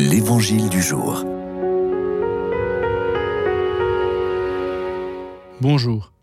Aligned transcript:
L'Évangile 0.00 0.70
du 0.70 0.80
jour. 0.80 1.26
Bonjour. 5.60 6.14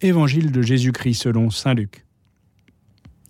Évangile 0.00 0.50
de 0.50 0.62
Jésus-Christ 0.62 1.14
selon 1.14 1.50
Saint 1.50 1.74
Luc. 1.74 2.04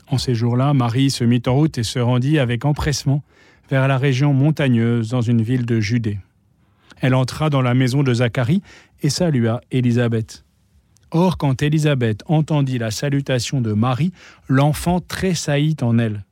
En 0.09 0.17
ces 0.17 0.35
jours-là, 0.35 0.73
Marie 0.73 1.11
se 1.11 1.23
mit 1.25 1.43
en 1.46 1.55
route 1.55 1.77
et 1.77 1.83
se 1.83 1.98
rendit 1.98 2.38
avec 2.38 2.65
empressement 2.65 3.23
vers 3.69 3.88
la 3.88 3.98
région 3.98 4.33
montagneuse 4.33 5.11
dans 5.11 5.20
une 5.20 5.43
ville 5.43 5.66
de 5.66 5.80
Judée. 5.80 6.19
Elle 7.03 7.14
entra 7.14 7.50
dans 7.50 7.61
la 7.61 7.75
maison 7.75 8.03
de 8.03 8.14
Zacharie 8.14 8.62
et 9.03 9.11
salua 9.11 9.61
Élisabeth. 9.71 10.46
Or, 11.11 11.37
quand 11.37 11.61
Élisabeth 11.61 12.23
entendit 12.27 12.79
la 12.79 12.91
salutation 12.91 13.61
de 13.61 13.75
Marie, 13.75 14.12
l'enfant 14.48 15.00
tressaillit 15.00 15.77
en 15.82 15.98
elle. 15.98 16.25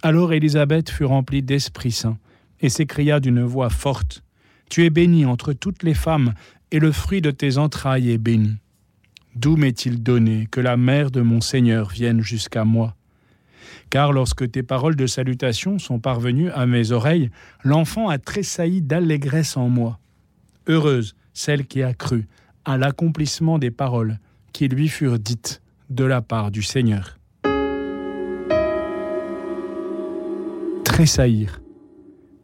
Alors 0.00 0.32
Élisabeth 0.32 0.88
fut 0.88 1.04
remplie 1.04 1.42
d'Esprit 1.42 1.92
Saint 1.92 2.16
et 2.60 2.68
s'écria 2.68 3.20
d'une 3.20 3.42
voix 3.42 3.70
forte 3.70 4.22
Tu 4.68 4.84
es 4.84 4.90
bénie 4.90 5.24
entre 5.24 5.52
toutes 5.52 5.82
les 5.82 5.94
femmes, 5.94 6.34
et 6.70 6.78
le 6.78 6.92
fruit 6.92 7.20
de 7.20 7.30
tes 7.30 7.58
entrailles 7.58 8.10
est 8.10 8.18
béni. 8.18 8.56
D'où 9.34 9.56
m'est-il 9.56 10.02
donné 10.02 10.46
que 10.50 10.60
la 10.60 10.76
mère 10.76 11.10
de 11.10 11.20
mon 11.20 11.40
Seigneur 11.40 11.90
vienne 11.90 12.20
jusqu'à 12.20 12.64
moi? 12.64 12.94
Car 13.90 14.12
lorsque 14.12 14.50
tes 14.50 14.62
paroles 14.62 14.96
de 14.96 15.06
salutation 15.06 15.78
sont 15.78 15.98
parvenues 15.98 16.50
à 16.50 16.66
mes 16.66 16.92
oreilles, 16.92 17.30
l'enfant 17.64 18.08
a 18.08 18.18
tressailli 18.18 18.82
d'allégresse 18.82 19.56
en 19.56 19.68
moi. 19.68 19.98
Heureuse 20.66 21.14
celle 21.38 21.66
qui 21.66 21.84
a 21.84 21.94
cru 21.94 22.26
à 22.64 22.76
l'accomplissement 22.76 23.58
des 23.58 23.70
paroles 23.70 24.18
qui 24.52 24.66
lui 24.66 24.88
furent 24.88 25.20
dites 25.20 25.62
de 25.88 26.04
la 26.04 26.20
part 26.20 26.50
du 26.50 26.62
Seigneur. 26.62 27.16
Tressaillir. 30.84 31.60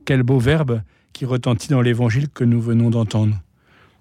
Quel 0.04 0.22
beau 0.22 0.38
verbe 0.38 0.82
qui 1.14 1.24
retentit 1.24 1.68
dans 1.68 1.80
l'évangile 1.80 2.28
que 2.28 2.44
nous 2.44 2.60
venons 2.60 2.90
d'entendre. 2.90 3.40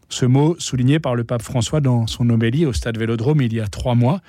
Ce 0.09 0.25
mot 0.25 0.55
souligné 0.59 0.99
par 0.99 1.15
le 1.15 1.23
pape 1.23 1.41
François 1.41 1.79
dans 1.79 2.07
son 2.07 2.29
homélie 2.29 2.65
au 2.65 2.73
stade 2.73 2.97
Vélodrome 2.97 3.41
il 3.41 3.53
y 3.53 3.61
a 3.61 3.67
trois 3.67 3.95
mois, 3.95 4.21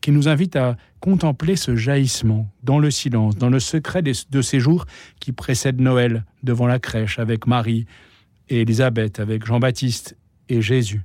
qui 0.00 0.12
nous 0.12 0.28
invite 0.28 0.54
à 0.54 0.76
contempler 1.00 1.56
ce 1.56 1.74
jaillissement 1.74 2.48
dans 2.62 2.78
le 2.78 2.90
silence, 2.90 3.36
dans 3.36 3.50
le 3.50 3.58
secret 3.58 4.02
de 4.02 4.42
ces 4.42 4.60
jours 4.60 4.86
qui 5.18 5.32
précèdent 5.32 5.80
Noël, 5.80 6.24
devant 6.44 6.68
la 6.68 6.78
crèche 6.78 7.18
avec 7.18 7.48
Marie 7.48 7.86
et 8.48 8.60
Élisabeth, 8.60 9.18
avec 9.18 9.44
Jean-Baptiste 9.44 10.16
et 10.48 10.62
Jésus. 10.62 11.02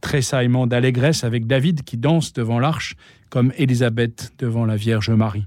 Tressaillement 0.00 0.68
d'allégresse 0.68 1.24
avec 1.24 1.48
David 1.48 1.82
qui 1.82 1.96
danse 1.96 2.32
devant 2.32 2.60
l'arche, 2.60 2.94
comme 3.28 3.52
Élisabeth 3.56 4.32
devant 4.38 4.64
la 4.64 4.76
Vierge 4.76 5.10
Marie. 5.10 5.46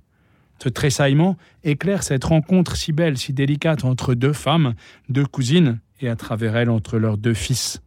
Ce 0.62 0.70
tressaillement 0.70 1.38
éclaire 1.64 2.04
cette 2.04 2.24
rencontre 2.24 2.76
si 2.76 2.92
belle, 2.92 3.18
si 3.18 3.34
délicate 3.34 3.84
entre 3.84 4.14
deux 4.14 4.34
femmes, 4.34 4.76
deux 5.10 5.26
cousines, 5.26 5.80
et 6.02 6.08
à 6.08 6.16
travers 6.16 6.56
elles 6.56 6.70
entre 6.70 7.00
leurs 7.00 7.18
deux 7.18 7.34
fils. 7.34 7.82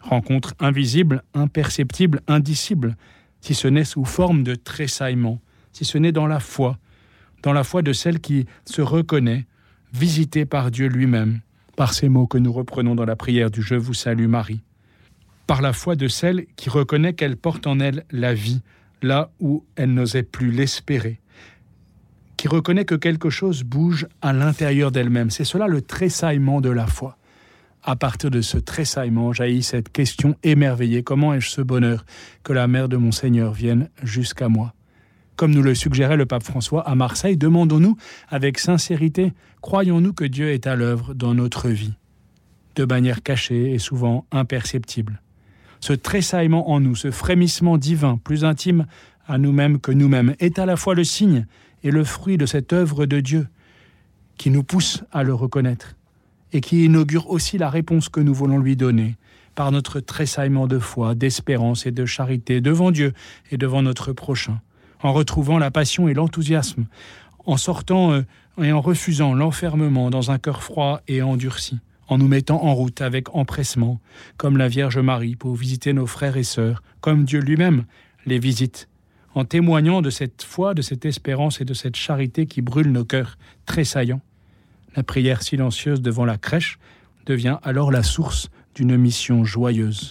Rencontre 0.00 0.54
invisible, 0.60 1.24
imperceptible, 1.34 2.20
indicible, 2.28 2.96
si 3.40 3.54
ce 3.54 3.66
n'est 3.66 3.84
sous 3.84 4.04
forme 4.04 4.44
de 4.44 4.54
tressaillement, 4.54 5.40
si 5.72 5.84
ce 5.84 5.98
n'est 5.98 6.12
dans 6.12 6.28
la 6.28 6.38
foi, 6.38 6.78
dans 7.42 7.52
la 7.52 7.64
foi 7.64 7.82
de 7.82 7.92
celle 7.92 8.20
qui 8.20 8.46
se 8.64 8.80
reconnaît, 8.80 9.46
visitée 9.92 10.44
par 10.44 10.70
Dieu 10.70 10.86
lui-même, 10.86 11.40
par 11.74 11.92
ces 11.92 12.08
mots 12.08 12.28
que 12.28 12.38
nous 12.38 12.52
reprenons 12.52 12.94
dans 12.94 13.06
la 13.06 13.16
prière 13.16 13.50
du 13.50 13.60
Je 13.60 13.74
vous 13.74 13.94
salue 13.94 14.28
Marie, 14.28 14.62
par 15.48 15.62
la 15.62 15.72
foi 15.72 15.96
de 15.96 16.06
celle 16.06 16.46
qui 16.54 16.70
reconnaît 16.70 17.14
qu'elle 17.14 17.36
porte 17.36 17.66
en 17.66 17.80
elle 17.80 18.04
la 18.12 18.34
vie, 18.34 18.62
là 19.02 19.32
où 19.40 19.64
elle 19.74 19.94
n'osait 19.94 20.22
plus 20.22 20.52
l'espérer, 20.52 21.18
qui 22.40 22.48
reconnaît 22.48 22.86
que 22.86 22.94
quelque 22.94 23.28
chose 23.28 23.64
bouge 23.64 24.06
à 24.22 24.32
l'intérieur 24.32 24.90
d'elle-même. 24.90 25.28
C'est 25.28 25.44
cela 25.44 25.66
le 25.66 25.82
tressaillement 25.82 26.62
de 26.62 26.70
la 26.70 26.86
foi. 26.86 27.18
À 27.82 27.96
partir 27.96 28.30
de 28.30 28.40
ce 28.40 28.56
tressaillement 28.56 29.34
jaillit 29.34 29.62
cette 29.62 29.92
question 29.92 30.34
émerveillée 30.42 31.02
comment 31.02 31.34
ai-je 31.34 31.50
ce 31.50 31.60
bonheur 31.60 32.06
que 32.42 32.54
la 32.54 32.66
mère 32.66 32.88
de 32.88 32.96
mon 32.96 33.12
Seigneur 33.12 33.52
vienne 33.52 33.90
jusqu'à 34.02 34.48
moi? 34.48 34.72
Comme 35.36 35.52
nous 35.52 35.60
le 35.60 35.74
suggérait 35.74 36.16
le 36.16 36.24
pape 36.24 36.42
François 36.42 36.80
à 36.88 36.94
Marseille, 36.94 37.36
demandons-nous 37.36 37.98
avec 38.30 38.58
sincérité 38.58 39.34
croyons-nous 39.60 40.14
que 40.14 40.24
Dieu 40.24 40.50
est 40.50 40.66
à 40.66 40.76
l'œuvre 40.76 41.12
dans 41.12 41.34
notre 41.34 41.68
vie? 41.68 41.92
De 42.74 42.86
manière 42.86 43.22
cachée 43.22 43.74
et 43.74 43.78
souvent 43.78 44.24
imperceptible. 44.32 45.20
Ce 45.80 45.94
tressaillement 45.94 46.70
en 46.70 46.80
nous, 46.80 46.94
ce 46.94 47.10
frémissement 47.10 47.78
divin, 47.78 48.18
plus 48.22 48.46
intime 48.46 48.86
à 49.30 49.38
nous-mêmes 49.38 49.78
que 49.78 49.92
nous-mêmes, 49.92 50.34
est 50.40 50.58
à 50.58 50.66
la 50.66 50.76
fois 50.76 50.96
le 50.96 51.04
signe 51.04 51.46
et 51.84 51.92
le 51.92 52.02
fruit 52.02 52.36
de 52.36 52.46
cette 52.46 52.72
œuvre 52.72 53.06
de 53.06 53.20
Dieu 53.20 53.46
qui 54.36 54.50
nous 54.50 54.64
pousse 54.64 55.04
à 55.12 55.22
le 55.22 55.32
reconnaître 55.32 55.94
et 56.52 56.60
qui 56.60 56.84
inaugure 56.84 57.30
aussi 57.30 57.56
la 57.56 57.70
réponse 57.70 58.08
que 58.08 58.18
nous 58.18 58.34
voulons 58.34 58.58
lui 58.58 58.74
donner 58.74 59.16
par 59.54 59.70
notre 59.70 60.00
tressaillement 60.00 60.66
de 60.66 60.80
foi, 60.80 61.14
d'espérance 61.14 61.86
et 61.86 61.92
de 61.92 62.06
charité 62.06 62.60
devant 62.60 62.90
Dieu 62.90 63.12
et 63.52 63.56
devant 63.56 63.82
notre 63.82 64.12
prochain, 64.12 64.60
en 65.00 65.12
retrouvant 65.12 65.58
la 65.58 65.70
passion 65.70 66.08
et 66.08 66.14
l'enthousiasme, 66.14 66.86
en 67.46 67.56
sortant 67.56 68.12
euh, 68.12 68.22
et 68.60 68.72
en 68.72 68.80
refusant 68.80 69.32
l'enfermement 69.32 70.10
dans 70.10 70.32
un 70.32 70.38
cœur 70.38 70.64
froid 70.64 71.02
et 71.06 71.22
endurci, 71.22 71.78
en 72.08 72.18
nous 72.18 72.28
mettant 72.28 72.64
en 72.64 72.74
route 72.74 73.00
avec 73.00 73.32
empressement, 73.36 74.00
comme 74.36 74.56
la 74.56 74.66
Vierge 74.66 74.98
Marie 74.98 75.36
pour 75.36 75.54
visiter 75.54 75.92
nos 75.92 76.06
frères 76.06 76.36
et 76.36 76.42
sœurs, 76.42 76.82
comme 77.00 77.24
Dieu 77.24 77.38
lui-même 77.38 77.84
les 78.26 78.40
visite 78.40 78.88
en 79.34 79.44
témoignant 79.44 80.02
de 80.02 80.10
cette 80.10 80.42
foi, 80.42 80.74
de 80.74 80.82
cette 80.82 81.04
espérance 81.04 81.60
et 81.60 81.64
de 81.64 81.74
cette 81.74 81.96
charité 81.96 82.46
qui 82.46 82.62
brûle 82.62 82.90
nos 82.90 83.04
cœurs 83.04 83.38
tressaillants. 83.66 84.20
La 84.96 85.02
prière 85.02 85.42
silencieuse 85.42 86.02
devant 86.02 86.24
la 86.24 86.36
crèche 86.36 86.78
devient 87.26 87.58
alors 87.62 87.92
la 87.92 88.02
source 88.02 88.50
d'une 88.74 88.96
mission 88.96 89.44
joyeuse. 89.44 90.08